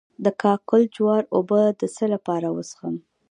د 0.23 0.25
کاکل 0.41 0.81
جوار 0.95 1.23
اوبه 1.37 1.61
د 1.79 1.81
څه 1.95 2.05
لپاره 2.13 2.47
وڅښم؟ 2.55 2.95